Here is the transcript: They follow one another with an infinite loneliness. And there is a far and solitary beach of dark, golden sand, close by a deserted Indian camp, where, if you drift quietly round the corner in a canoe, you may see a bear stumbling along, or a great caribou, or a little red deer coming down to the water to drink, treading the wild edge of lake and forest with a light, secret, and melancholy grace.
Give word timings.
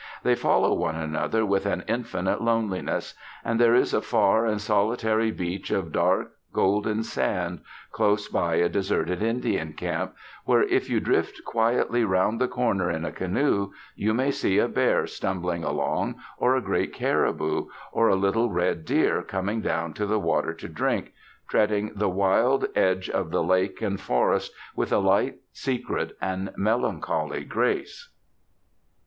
They 0.23 0.33
follow 0.33 0.73
one 0.73 0.95
another 0.95 1.45
with 1.45 1.67
an 1.67 1.83
infinite 1.87 2.41
loneliness. 2.41 3.13
And 3.45 3.59
there 3.59 3.75
is 3.75 3.93
a 3.93 4.01
far 4.01 4.47
and 4.47 4.59
solitary 4.59 5.29
beach 5.29 5.69
of 5.69 5.91
dark, 5.91 6.31
golden 6.51 7.03
sand, 7.03 7.59
close 7.91 8.27
by 8.27 8.55
a 8.55 8.67
deserted 8.67 9.21
Indian 9.21 9.73
camp, 9.73 10.15
where, 10.43 10.63
if 10.63 10.89
you 10.89 10.99
drift 10.99 11.43
quietly 11.45 12.03
round 12.03 12.41
the 12.41 12.47
corner 12.47 12.89
in 12.89 13.05
a 13.05 13.11
canoe, 13.11 13.73
you 13.95 14.11
may 14.15 14.31
see 14.31 14.57
a 14.57 14.67
bear 14.67 15.05
stumbling 15.05 15.63
along, 15.63 16.15
or 16.39 16.55
a 16.55 16.63
great 16.63 16.93
caribou, 16.93 17.67
or 17.91 18.09
a 18.09 18.15
little 18.15 18.49
red 18.49 18.85
deer 18.85 19.21
coming 19.21 19.61
down 19.61 19.93
to 19.93 20.07
the 20.07 20.19
water 20.19 20.55
to 20.55 20.67
drink, 20.67 21.13
treading 21.47 21.91
the 21.93 22.09
wild 22.09 22.65
edge 22.75 23.07
of 23.07 23.31
lake 23.31 23.83
and 23.83 24.01
forest 24.01 24.51
with 24.75 24.91
a 24.91 24.97
light, 24.97 25.35
secret, 25.53 26.17
and 26.19 26.49
melancholy 26.57 27.43
grace. 27.43 28.09